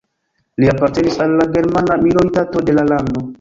Li 0.63 0.69
apartenis 0.71 1.19
al 1.25 1.35
la 1.41 1.47
germana 1.57 1.99
minoritato 2.07 2.65
de 2.71 2.77
la 2.81 2.87
lando. 2.95 3.29